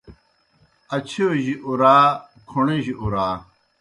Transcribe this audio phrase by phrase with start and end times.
[0.95, 1.95] اڇِھیؤجیْ اُرا،
[2.49, 3.27] کھوْݨِجیْ اُرا